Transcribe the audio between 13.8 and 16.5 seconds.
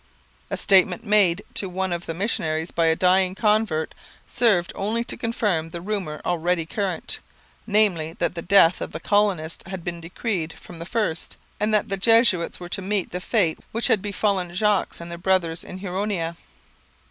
had befallen Jogues and their brothers in Huronia.